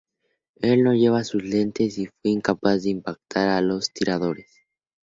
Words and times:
Él 0.61 0.81
no 0.83 0.95
llevaba 0.95 1.23
sus 1.23 1.43
lentes 1.43 1.99
y 1.99 2.07
fue 2.07 2.31
incapaz 2.31 2.81
de 2.81 2.89
impactar 2.89 3.49
a 3.49 3.61
los 3.61 3.91
tiradores. 3.91 4.49